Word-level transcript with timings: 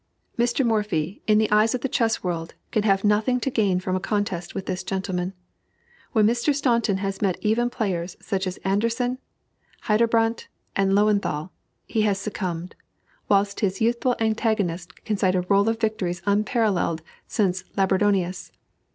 Mr. 0.35 0.65
Morphy, 0.65 1.21
in 1.27 1.37
the 1.37 1.51
eyes 1.51 1.75
of 1.75 1.81
the 1.81 1.87
chess 1.87 2.23
world, 2.23 2.55
can 2.71 2.81
have 2.81 3.03
nothing 3.03 3.39
to 3.39 3.51
gain 3.51 3.79
from 3.79 3.95
a 3.95 3.99
contest 3.99 4.55
with 4.55 4.65
this 4.65 4.83
gentleman. 4.83 5.33
When 6.11 6.25
Mr. 6.25 6.55
Staunton 6.55 6.97
has 6.97 7.21
met 7.21 7.37
even 7.41 7.69
players 7.69 8.17
such 8.19 8.47
as 8.47 8.57
Anderssen, 8.65 9.19
Heyderbrandt, 9.83 10.47
and 10.75 10.93
Löwenthal, 10.93 11.51
he 11.85 12.01
has 12.01 12.17
succumbed; 12.17 12.73
whilst 13.29 13.59
his 13.59 13.79
youthful 13.79 14.15
antagonist 14.19 15.03
can 15.05 15.17
cite 15.17 15.35
a 15.35 15.41
roll 15.41 15.69
of 15.69 15.79
victories 15.79 16.23
unparalleled 16.25 17.03
since 17.27 17.63
Labourdonnais. 17.77 18.49